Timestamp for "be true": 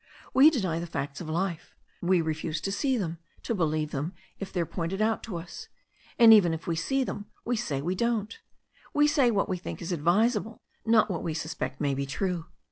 11.93-12.45